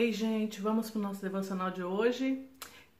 [0.00, 2.46] Ei, gente, vamos para o nosso devocional de hoje.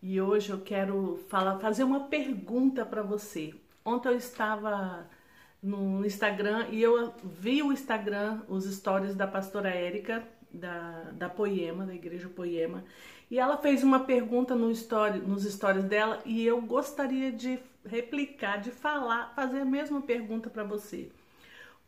[0.02, 3.54] E hoje eu quero falar, fazer uma pergunta para você.
[3.84, 5.08] Ontem eu estava
[5.62, 11.86] no Instagram e eu vi o Instagram, os stories da pastora Érica, da, da Poema,
[11.86, 12.82] da Igreja Poema,
[13.30, 18.56] e ela fez uma pergunta no story, nos stories dela e eu gostaria de replicar,
[18.56, 21.12] de falar, fazer a mesma pergunta para você.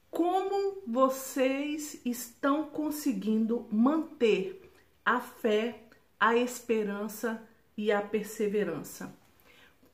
[0.09, 4.60] Como vocês estão conseguindo manter
[5.05, 5.83] a fé,
[6.19, 7.43] a esperança
[7.77, 9.15] e a perseverança.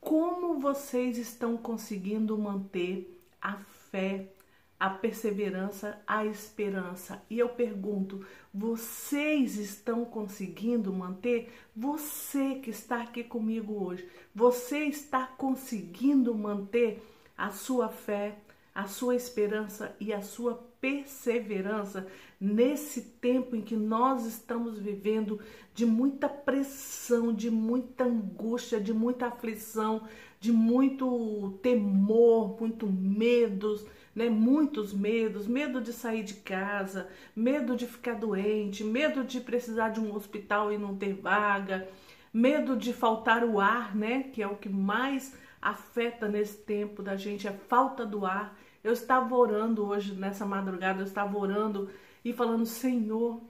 [0.01, 3.55] Como vocês estão conseguindo manter a
[3.91, 4.33] fé,
[4.79, 7.23] a perseverança, a esperança?
[7.31, 11.53] E eu pergunto, vocês estão conseguindo manter?
[11.75, 17.03] Você que está aqui comigo hoje, você está conseguindo manter
[17.37, 18.39] a sua fé,
[18.75, 20.55] a sua esperança e a sua
[20.87, 22.07] perseverança
[22.41, 25.41] nesse tempo em que nós estamos vivendo
[25.75, 30.07] de muita pressão, de muita angústia, de muita aflição,
[30.39, 33.85] de muito temor, muito medos,
[34.15, 34.31] né?
[34.31, 39.99] Muitos medos, medo de sair de casa, medo de ficar doente, medo de precisar de
[39.99, 41.89] um hospital e não ter vaga,
[42.33, 44.23] medo de faltar o ar, né?
[44.33, 48.57] Que é o que mais afeta nesse tempo da gente, a falta do ar.
[48.87, 51.91] Eu estava orando hoje, nessa madrugada, eu estava orando
[52.25, 53.41] e falando: Senhor,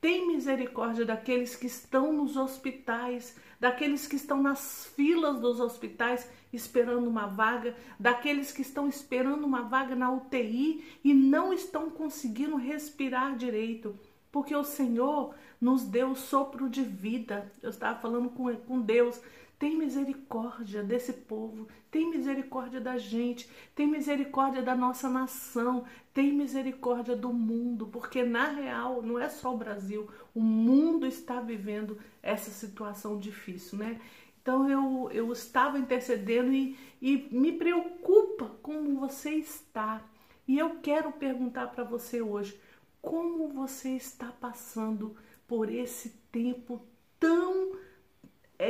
[0.00, 7.06] tem misericórdia daqueles que estão nos hospitais, daqueles que estão nas filas dos hospitais esperando
[7.06, 13.36] uma vaga, daqueles que estão esperando uma vaga na UTI e não estão conseguindo respirar
[13.36, 13.96] direito,
[14.32, 17.52] porque o Senhor nos deu sopro de vida.
[17.62, 19.20] Eu estava falando com, com Deus.
[19.60, 27.14] Tem misericórdia desse povo, tem misericórdia da gente, tem misericórdia da nossa nação, tem misericórdia
[27.14, 32.50] do mundo, porque na real não é só o Brasil, o mundo está vivendo essa
[32.50, 34.00] situação difícil, né?
[34.40, 40.02] Então eu, eu estava intercedendo e, e me preocupa como você está.
[40.48, 42.58] E eu quero perguntar para você hoje,
[43.02, 45.14] como você está passando
[45.46, 46.80] por esse tempo
[47.18, 47.78] tão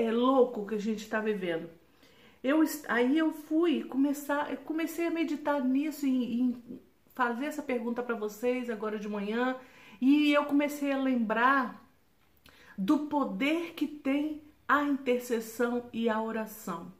[0.00, 1.68] é, louco que a gente está vivendo.
[2.42, 6.56] Eu, aí eu fui começar, comecei a meditar nisso e,
[7.14, 9.56] fazer essa pergunta para vocês agora de manhã
[10.00, 11.86] e eu comecei a lembrar
[12.78, 16.90] do poder que tem a intercessão e a oração.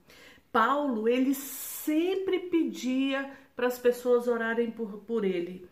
[0.53, 5.67] Paulo, ele sempre pedia para as pessoas orarem por, por ele.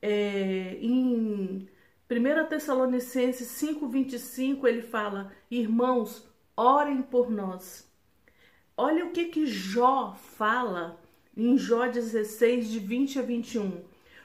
[0.00, 1.68] É, em
[2.10, 7.88] 1 Tessalonicenses 5,25 ele fala: Irmãos, orem por nós.
[8.76, 11.00] Olha o que que Jó fala
[11.36, 13.82] em Jó 16, de 20 a 21.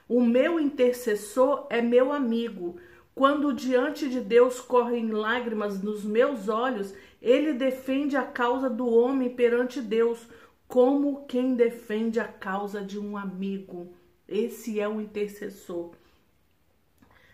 [0.08, 2.76] O meu intercessor é meu amigo.
[3.14, 9.34] Quando diante de Deus correm lágrimas nos meus olhos, ele defende a causa do homem
[9.34, 10.28] perante Deus,
[10.68, 13.94] como quem defende a causa de um amigo.
[14.28, 15.92] Esse é o intercessor.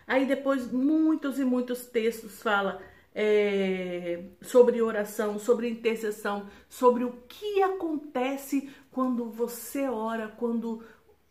[0.07, 2.81] Aí depois muitos e muitos textos fala
[3.15, 10.83] é, sobre oração, sobre intercessão, sobre o que acontece quando você ora, quando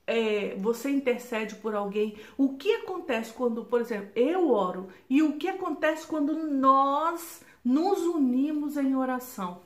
[0.06, 2.18] é, você intercede por alguém.
[2.38, 8.00] O que acontece quando, por exemplo, eu oro e o que acontece quando nós nos
[8.02, 9.62] unimos em oração?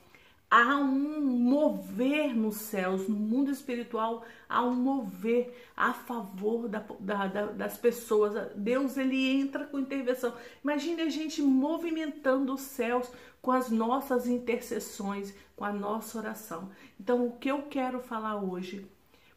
[0.49, 7.27] Há um mover nos céus, no mundo espiritual, há um mover a favor da, da,
[7.27, 8.51] da, das pessoas.
[8.55, 10.33] Deus ele entra com intervenção.
[10.63, 13.11] Imagine a gente movimentando os céus
[13.41, 16.69] com as nossas intercessões, com a nossa oração.
[16.99, 18.87] Então, o que eu quero falar hoje?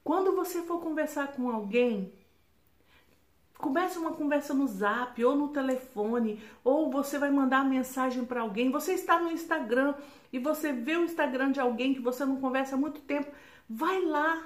[0.02, 2.12] Quando você for conversar com alguém,
[3.58, 8.70] Comece uma conversa no zap ou no telefone, ou você vai mandar mensagem para alguém.
[8.70, 9.94] Você está no Instagram
[10.32, 13.32] e você vê o Instagram de alguém que você não conversa há muito tempo.
[13.68, 14.40] Vai lá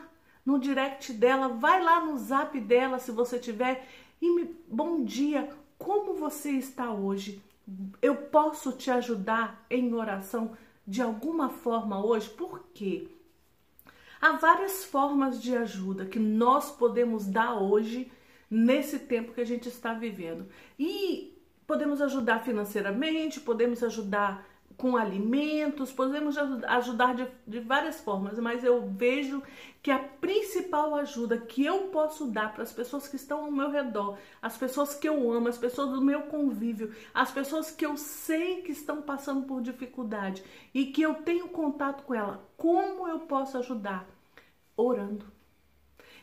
[0.46, 3.86] no direct dela, vai lá no zap dela se você tiver.
[4.20, 7.42] E me, bom dia, como você está hoje?
[8.00, 10.56] Eu posso te ajudar em oração
[10.86, 12.30] de alguma forma hoje?
[12.30, 13.08] Por quê?
[14.20, 18.10] Há várias formas de ajuda que nós podemos dar hoje
[18.52, 20.46] nesse tempo que a gente está vivendo.
[20.78, 21.34] E
[21.66, 24.46] podemos ajudar financeiramente, podemos ajudar
[24.76, 29.42] com alimentos, podemos ajudar de, de, várias formas, mas eu vejo
[29.82, 33.70] que a principal ajuda que eu posso dar para as pessoas que estão ao meu
[33.70, 37.96] redor, as pessoas que eu amo, as pessoas do meu convívio, as pessoas que eu
[37.96, 40.42] sei que estão passando por dificuldade
[40.74, 44.06] e que eu tenho contato com ela, como eu posso ajudar?
[44.76, 45.24] Orando.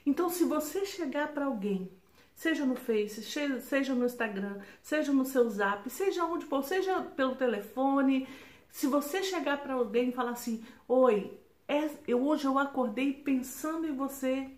[0.06, 1.90] Então, se você chegar para alguém
[2.39, 7.36] seja no Face, seja no Instagram, seja no seu Zap, seja onde for, seja pelo
[7.36, 8.25] telefone.
[8.69, 11.38] Se você chegar para alguém e falar assim: Oi,
[11.68, 14.50] é, eu, hoje eu acordei pensando em você.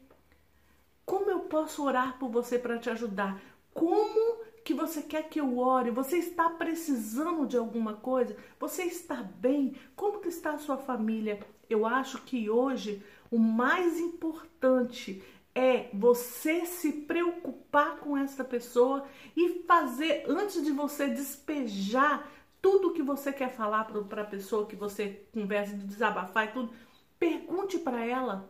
[1.04, 3.42] Como eu posso orar por você para te ajudar?
[3.74, 5.89] Como que você quer que eu ore?
[5.89, 8.38] Você está precisando de alguma coisa?
[8.60, 9.75] Você está bem?
[9.95, 11.39] Como que está a sua família?
[11.68, 19.06] Eu acho que hoje o mais importante é você se preocupar com essa pessoa
[19.36, 22.30] e fazer antes de você despejar
[22.62, 26.71] tudo que você quer falar para a pessoa que você conversa de desabafar e tudo,
[27.18, 28.50] pergunte para ela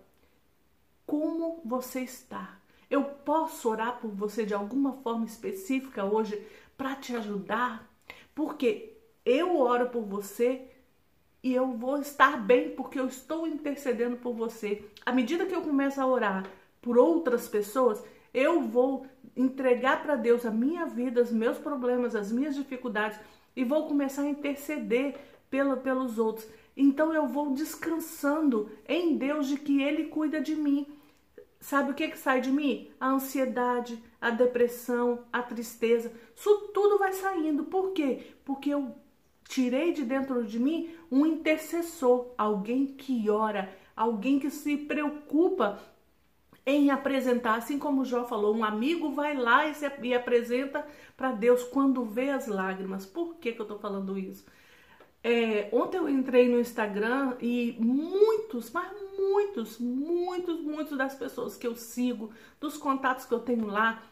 [1.06, 2.60] como você está.
[2.90, 6.46] Eu posso orar por você de alguma forma específica hoje
[6.78, 7.90] para te ajudar,
[8.36, 10.68] porque eu oro por você
[11.42, 14.86] e eu vou estar bem porque eu estou intercedendo por você.
[15.06, 16.46] À medida que eu começo a orar
[16.82, 19.06] por outras pessoas, eu vou
[19.36, 23.20] entregar para Deus a minha vida, os meus problemas, as minhas dificuldades
[23.56, 25.16] e vou começar a interceder
[25.50, 26.48] pela, pelos outros.
[26.76, 30.88] Então eu vou descansando em Deus de que Ele cuida de mim.
[31.60, 32.90] Sabe o que, que sai de mim?
[33.00, 36.12] A ansiedade, a depressão, a tristeza.
[36.36, 37.66] Isso tudo vai saindo.
[37.66, 38.34] Por quê?
[38.44, 38.96] Porque eu
[39.48, 45.80] tirei de dentro de mim um intercessor, alguém que ora, alguém que se preocupa
[46.66, 50.86] em apresentar, assim como Jó falou, um amigo vai lá e, se, e apresenta
[51.18, 53.06] para Deus quando vê as lágrimas.
[53.06, 54.46] Por que, que eu estou falando isso?
[55.24, 61.66] É, ontem eu entrei no Instagram e muitos, mas muitos, muitos, muitos das pessoas que
[61.66, 64.04] eu sigo, dos contatos que eu tenho lá,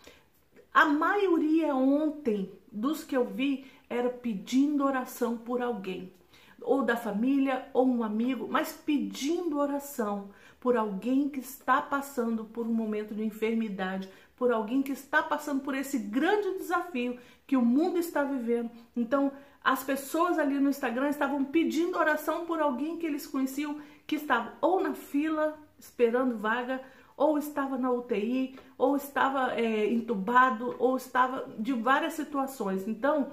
[0.74, 6.14] a maioria ontem dos que eu vi era pedindo oração por alguém,
[6.62, 10.30] ou da família, ou um amigo, mas pedindo oração
[10.60, 15.62] por alguém que está passando por um momento de enfermidade, por alguém que está passando
[15.62, 18.70] por esse grande desafio que o mundo está vivendo.
[18.96, 19.32] Então,
[19.64, 24.54] as pessoas ali no Instagram estavam pedindo oração por alguém que eles conheciam que estava
[24.62, 26.82] ou na fila esperando vaga,
[27.16, 32.88] ou estava na UTI, ou estava é, entubado, ou estava de várias situações.
[32.88, 33.32] Então,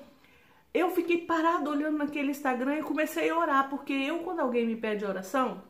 [0.74, 4.76] eu fiquei parado olhando naquele Instagram e comecei a orar, porque eu, quando alguém me
[4.76, 5.62] pede oração,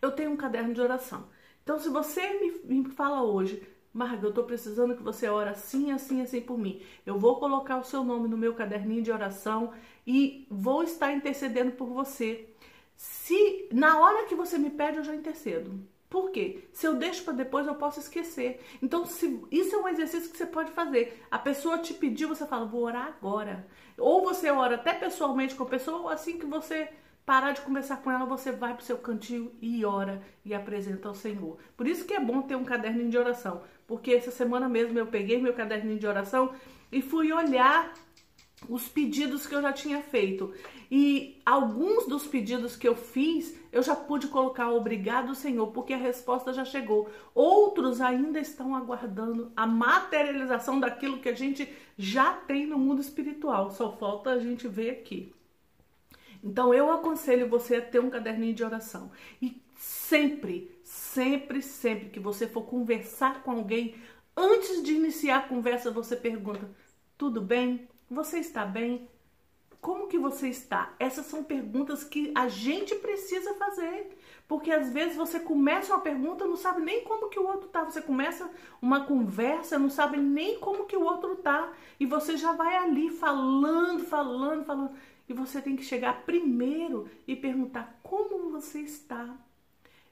[0.00, 1.28] eu tenho um caderno de oração.
[1.62, 3.62] Então, se você me, me fala hoje,
[3.92, 6.80] Marga, eu tô precisando que você ore assim, assim, assim por mim.
[7.04, 9.72] Eu vou colocar o seu nome no meu caderninho de oração
[10.06, 12.48] e vou estar intercedendo por você.
[12.96, 15.80] Se na hora que você me pede, eu já intercedo.
[16.08, 16.68] Por quê?
[16.72, 18.60] Se eu deixo para depois, eu posso esquecer.
[18.82, 21.22] Então, se, isso é um exercício que você pode fazer.
[21.30, 23.66] A pessoa te pediu, você fala, vou orar agora.
[23.98, 26.88] Ou você ora até pessoalmente com a pessoa, ou assim que você
[27.28, 31.08] parar de conversar com ela, você vai para o seu cantinho e ora e apresenta
[31.08, 31.58] ao Senhor.
[31.76, 35.06] Por isso que é bom ter um caderninho de oração, porque essa semana mesmo eu
[35.08, 36.54] peguei meu caderninho de oração
[36.90, 37.92] e fui olhar
[38.66, 40.54] os pedidos que eu já tinha feito.
[40.90, 45.98] E alguns dos pedidos que eu fiz, eu já pude colocar obrigado, Senhor, porque a
[45.98, 47.10] resposta já chegou.
[47.34, 53.70] Outros ainda estão aguardando a materialização daquilo que a gente já tem no mundo espiritual.
[53.70, 55.30] Só falta a gente ver aqui.
[56.42, 62.20] Então eu aconselho você a ter um caderninho de oração e sempre, sempre, sempre que
[62.20, 63.94] você for conversar com alguém,
[64.36, 66.68] antes de iniciar a conversa, você pergunta:
[67.16, 67.88] tudo bem?
[68.10, 69.08] Você está bem?
[69.80, 70.94] Como que você está?
[70.98, 74.18] Essas são perguntas que a gente precisa fazer.
[74.48, 77.84] Porque às vezes você começa uma pergunta, não sabe nem como que o outro tá.
[77.84, 78.50] Você começa
[78.82, 81.72] uma conversa, não sabe nem como que o outro tá.
[82.00, 84.90] E você já vai ali falando, falando, falando.
[85.28, 89.36] E você tem que chegar primeiro e perguntar como você está.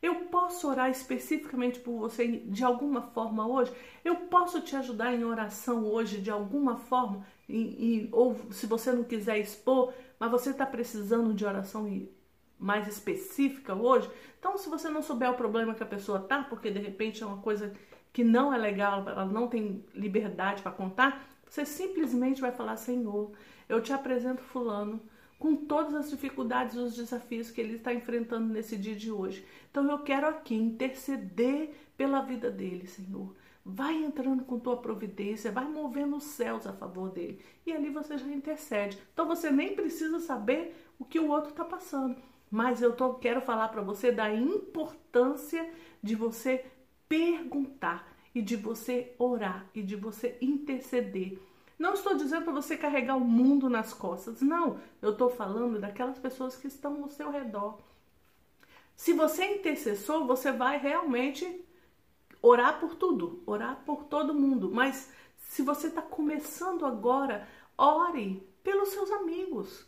[0.03, 3.73] Eu posso orar especificamente por você de alguma forma hoje?
[4.05, 7.27] Eu posso te ajudar em oração hoje de alguma forma?
[7.49, 12.07] E, e ou se você não quiser expor, mas você está precisando de oração
[12.59, 14.11] mais específica hoje?
[14.39, 17.27] Então, se você não souber o problema que a pessoa tá, porque de repente é
[17.27, 17.73] uma coisa
[18.13, 23.33] que não é legal, ela não tem liberdade para contar, você simplesmente vai falar: Senhor,
[23.69, 25.01] eu te apresento Fulano
[25.39, 29.45] com todas as dificuldades e os desafios que ele está enfrentando nesse dia de hoje.
[29.71, 33.35] Então eu quero aqui interceder pela vida dele, Senhor.
[33.65, 37.41] Vai entrando com tua providência, vai movendo os céus a favor dele.
[37.67, 38.99] E ali você já intercede.
[39.13, 42.17] Então você nem precisa saber o que o outro está passando.
[42.51, 45.69] Mas eu tô, quero falar para você da importância
[46.01, 46.65] de você
[47.09, 51.39] perguntar e de você orar e de você interceder
[51.79, 54.41] não estou dizendo para você carregar o mundo nas costas.
[54.41, 57.79] Não, eu estou falando daquelas pessoas que estão no seu redor.
[58.95, 61.65] Se você é intercessor, você vai realmente
[62.41, 64.71] orar por tudo, orar por todo mundo.
[64.73, 69.87] Mas se você está começando agora, ore pelos seus amigos,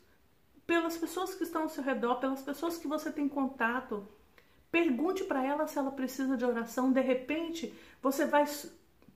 [0.66, 4.06] pelas pessoas que estão ao seu redor, pelas pessoas que você tem contato.
[4.70, 6.92] Pergunte para ela se ela precisa de oração.
[6.92, 8.44] De repente, você vai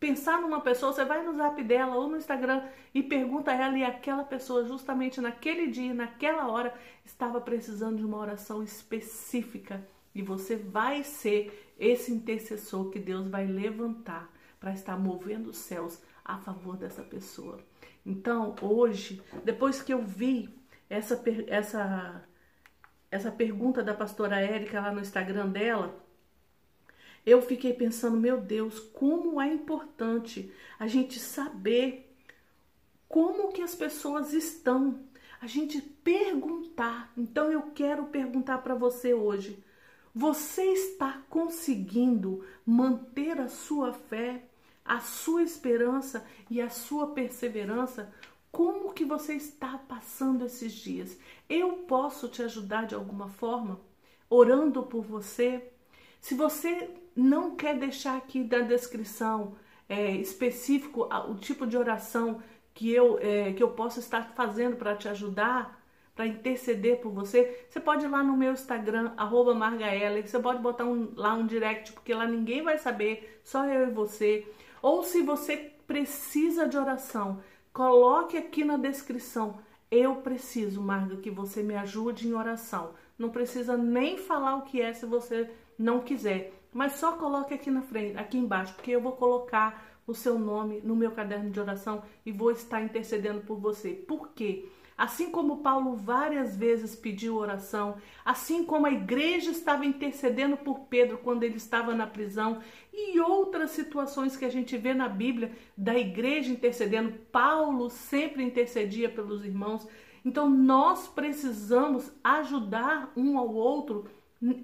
[0.03, 3.79] pensar numa pessoa, você vai no zap dela ou no Instagram e pergunta a ela
[3.79, 9.87] e aquela pessoa, justamente naquele dia, naquela hora, estava precisando de uma oração específica.
[10.13, 14.29] E você vai ser esse intercessor que Deus vai levantar
[14.59, 17.61] para estar movendo os céus a favor dessa pessoa.
[18.05, 20.53] Então, hoje, depois que eu vi
[20.91, 22.25] essa, essa,
[23.09, 25.95] essa pergunta da pastora Érica lá no Instagram dela,
[27.25, 32.13] eu fiquei pensando, meu Deus, como é importante a gente saber
[33.09, 35.01] como que as pessoas estão,
[35.41, 37.13] a gente perguntar.
[37.17, 39.63] Então eu quero perguntar para você hoje,
[40.15, 44.45] você está conseguindo manter a sua fé,
[44.85, 48.13] a sua esperança e a sua perseverança?
[48.51, 51.17] Como que você está passando esses dias?
[51.49, 53.81] Eu posso te ajudar de alguma forma?
[54.29, 55.71] Orando por você?
[56.21, 59.55] Se você não quer deixar aqui da descrição
[59.89, 62.43] é, específico o tipo de oração
[62.75, 65.83] que eu, é, que eu posso estar fazendo para te ajudar,
[66.15, 70.61] para interceder por você, você pode ir lá no meu Instagram, arroba Margaela, você pode
[70.61, 74.47] botar um, lá um direct, porque lá ninguém vai saber, só eu e você.
[74.83, 77.41] Ou se você precisa de oração,
[77.73, 79.59] coloque aqui na descrição.
[79.91, 82.95] Eu preciso, Marga, que você me ajude em oração.
[83.19, 86.53] Não precisa nem falar o que é se você não quiser.
[86.73, 90.81] Mas só coloque aqui na frente, aqui embaixo, porque eu vou colocar o seu nome
[90.83, 93.91] no meu caderno de oração e vou estar intercedendo por você.
[93.91, 94.69] Por quê?
[94.97, 101.19] Assim como Paulo várias vezes pediu oração, assim como a igreja estava intercedendo por Pedro
[101.19, 102.61] quando ele estava na prisão,
[102.93, 109.09] e outras situações que a gente vê na Bíblia da igreja intercedendo, Paulo sempre intercedia
[109.09, 109.89] pelos irmãos.
[110.25, 114.09] Então nós precisamos ajudar um ao outro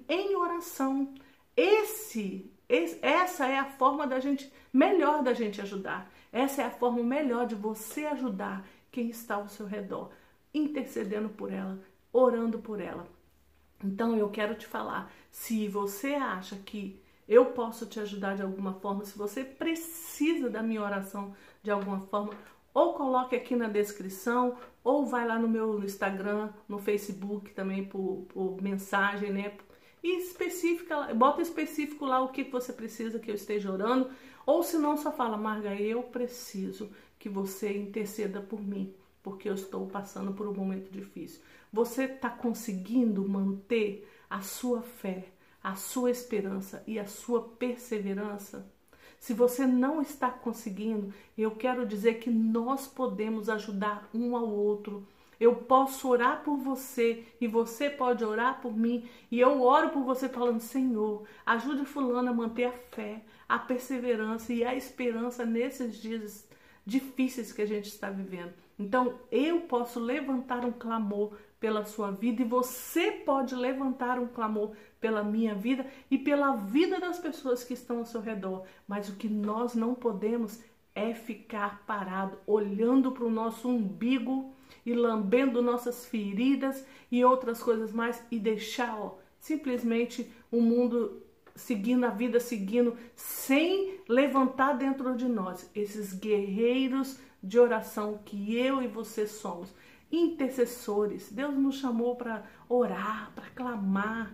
[0.07, 1.13] em oração.
[1.59, 6.09] Esse, esse, essa é a forma da gente melhor da gente ajudar.
[6.31, 10.09] Essa é a forma melhor de você ajudar quem está ao seu redor,
[10.53, 11.77] intercedendo por ela,
[12.13, 13.05] orando por ela.
[13.83, 18.75] Então eu quero te falar, se você acha que eu posso te ajudar de alguma
[18.75, 22.31] forma, se você precisa da minha oração de alguma forma,
[22.73, 28.25] ou coloque aqui na descrição, ou vai lá no meu Instagram, no Facebook também por,
[28.29, 29.57] por mensagem, né?
[30.03, 34.09] E especifica, bota específico lá o que você precisa que eu esteja orando,
[34.45, 39.53] ou se não, só fala, Marga, eu preciso que você interceda por mim, porque eu
[39.53, 41.41] estou passando por um momento difícil.
[41.71, 45.27] Você está conseguindo manter a sua fé,
[45.61, 48.65] a sua esperança e a sua perseverança?
[49.19, 55.05] Se você não está conseguindo, eu quero dizer que nós podemos ajudar um ao outro
[55.39, 59.07] eu posso orar por você e você pode orar por mim.
[59.31, 64.51] E eu oro por você falando: Senhor, ajude Fulano a manter a fé, a perseverança
[64.51, 66.49] e a esperança nesses dias
[66.85, 68.53] difíceis que a gente está vivendo.
[68.77, 74.71] Então, eu posso levantar um clamor pela sua vida e você pode levantar um clamor
[74.99, 78.65] pela minha vida e pela vida das pessoas que estão ao seu redor.
[78.87, 80.61] Mas o que nós não podemos
[80.95, 84.53] é ficar parado olhando para o nosso umbigo
[84.85, 91.23] e lambendo nossas feridas e outras coisas mais e deixar ó, simplesmente o mundo
[91.55, 98.81] seguindo a vida, seguindo, sem levantar dentro de nós esses guerreiros de oração que eu
[98.81, 99.73] e você somos,
[100.11, 101.31] intercessores.
[101.31, 104.33] Deus nos chamou para orar, para clamar.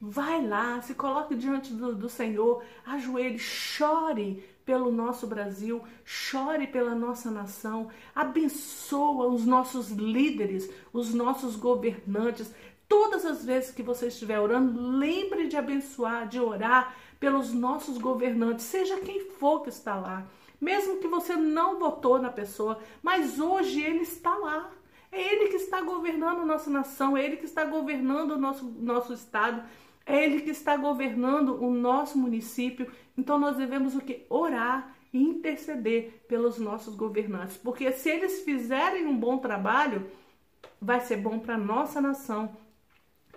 [0.00, 6.94] Vai lá, se coloque diante do, do Senhor, ajoelhe, chore pelo nosso Brasil, chore pela
[6.94, 12.54] nossa nação, abençoa os nossos líderes, os nossos governantes.
[12.88, 18.64] Todas as vezes que você estiver orando, lembre de abençoar, de orar pelos nossos governantes,
[18.64, 20.24] seja quem for que está lá.
[20.60, 24.70] Mesmo que você não votou na pessoa, mas hoje ele está lá.
[25.10, 29.12] É ele que está governando nossa nação, é ele que está governando o nosso, nosso
[29.12, 29.64] estado.
[30.06, 32.90] É Ele que está governando o nosso município.
[33.16, 34.26] Então nós devemos o que?
[34.28, 37.56] Orar e interceder pelos nossos governantes.
[37.56, 40.10] Porque se eles fizerem um bom trabalho,
[40.80, 42.56] vai ser bom para a nossa nação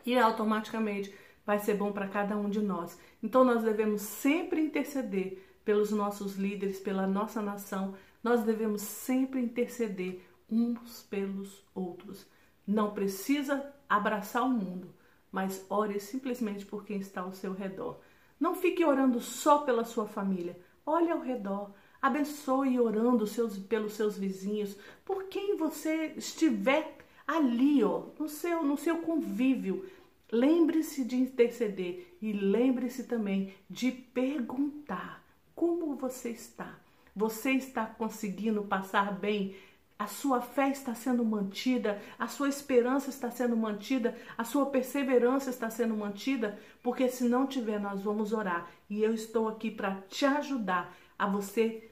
[0.05, 1.13] e automaticamente
[1.45, 2.99] vai ser bom para cada um de nós.
[3.21, 7.95] Então nós devemos sempre interceder pelos nossos líderes, pela nossa nação.
[8.23, 12.27] Nós devemos sempre interceder uns pelos outros.
[12.65, 14.93] Não precisa abraçar o mundo
[15.33, 17.99] mas ore simplesmente por quem está ao seu redor.
[18.39, 20.55] Não fique orando só pela sua família.
[20.85, 21.71] Olhe ao redor.
[21.99, 28.77] Abençoe orando seus, pelos seus vizinhos, por quem você estiver ali, ó, no seu, no
[28.77, 29.89] seu convívio.
[30.31, 35.23] Lembre-se de interceder e lembre-se também de perguntar
[35.55, 36.79] como você está.
[37.15, 39.55] Você está conseguindo passar bem?
[40.03, 45.49] A sua fé está sendo mantida, a sua esperança está sendo mantida, a sua perseverança
[45.49, 48.69] está sendo mantida, porque se não tiver, nós vamos orar.
[48.89, 51.89] E eu estou aqui para te ajudar a você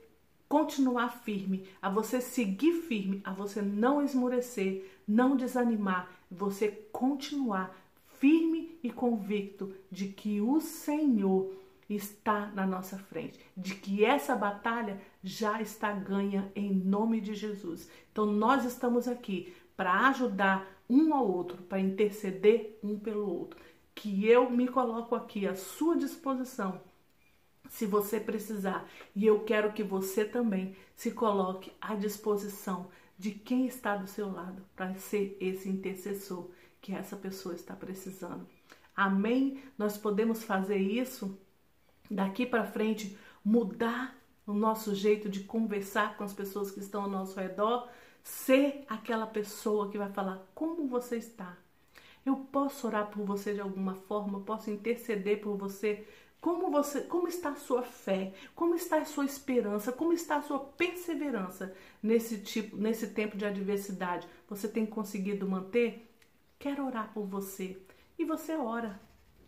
[0.49, 7.73] continuar firme, a você seguir firme, a você não esmorecer, não desanimar, você continuar
[8.19, 11.60] firme e convicto de que o Senhor
[11.95, 17.89] está na nossa frente, de que essa batalha já está ganha em nome de Jesus.
[18.11, 23.59] Então nós estamos aqui para ajudar um ao outro, para interceder um pelo outro.
[23.93, 26.81] Que eu me coloco aqui à sua disposição
[27.69, 28.87] se você precisar.
[29.15, 34.31] E eu quero que você também se coloque à disposição de quem está do seu
[34.31, 36.49] lado para ser esse intercessor
[36.81, 38.47] que essa pessoa está precisando.
[38.95, 39.63] Amém?
[39.77, 41.39] Nós podemos fazer isso
[42.11, 44.15] daqui para frente, mudar
[44.45, 47.89] o nosso jeito de conversar com as pessoas que estão ao nosso redor,
[48.23, 51.57] ser aquela pessoa que vai falar como você está.
[52.25, 56.05] Eu posso orar por você de alguma forma, posso interceder por você
[56.41, 58.33] como você, como está a sua fé?
[58.55, 59.91] Como está a sua esperança?
[59.91, 64.27] Como está a sua perseverança nesse tipo, nesse tempo de adversidade?
[64.49, 66.11] Você tem conseguido manter?
[66.57, 67.79] Quero orar por você.
[68.17, 68.99] E você ora.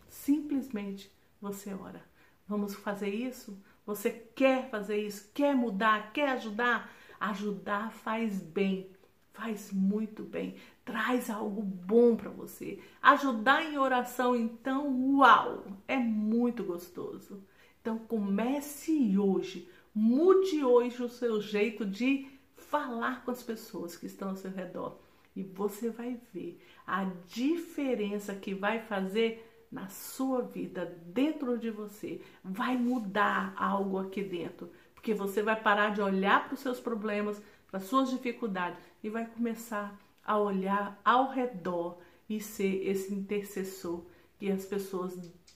[0.08, 2.00] Simplesmente você ora.
[2.46, 3.58] Vamos fazer isso?
[3.86, 5.30] Você quer fazer isso?
[5.34, 6.12] Quer mudar?
[6.12, 6.90] Quer ajudar?
[7.20, 8.90] Ajudar faz bem
[9.34, 12.78] faz muito bem, traz algo bom para você.
[13.02, 17.42] Ajudar em oração, então, uau, é muito gostoso.
[17.82, 24.30] Então comece hoje, mude hoje o seu jeito de falar com as pessoas que estão
[24.30, 24.98] ao seu redor
[25.36, 32.20] e você vai ver a diferença que vai fazer na sua vida, dentro de você.
[32.44, 37.42] Vai mudar algo aqui dentro, porque você vai parar de olhar para os seus problemas,
[37.66, 44.06] para as suas dificuldades e vai começar a olhar ao redor e ser esse intercessor
[44.38, 45.12] que as pessoas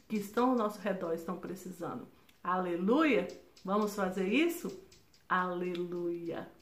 [0.08, 2.08] que estão ao nosso redor estão precisando.
[2.42, 3.28] Aleluia!
[3.64, 4.68] Vamos fazer isso?
[5.28, 6.57] Aleluia!